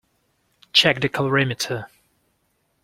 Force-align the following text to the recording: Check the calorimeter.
Check 0.73 0.99
the 1.01 1.09
calorimeter. 1.09 1.85